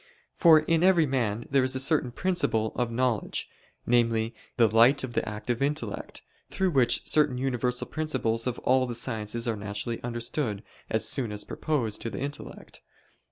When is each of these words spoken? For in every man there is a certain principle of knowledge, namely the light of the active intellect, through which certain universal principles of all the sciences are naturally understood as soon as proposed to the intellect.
For 0.33 0.61
in 0.61 0.81
every 0.83 1.05
man 1.05 1.45
there 1.51 1.63
is 1.63 1.75
a 1.75 1.79
certain 1.79 2.09
principle 2.09 2.71
of 2.75 2.89
knowledge, 2.89 3.47
namely 3.85 4.33
the 4.57 4.67
light 4.67 5.03
of 5.03 5.13
the 5.13 5.29
active 5.29 5.61
intellect, 5.61 6.23
through 6.49 6.71
which 6.71 7.05
certain 7.07 7.37
universal 7.37 7.85
principles 7.85 8.47
of 8.47 8.57
all 8.65 8.87
the 8.87 8.95
sciences 8.95 9.47
are 9.47 9.55
naturally 9.55 10.01
understood 10.01 10.63
as 10.89 11.07
soon 11.07 11.31
as 11.31 11.43
proposed 11.43 12.01
to 12.01 12.09
the 12.09 12.17
intellect. 12.19 12.81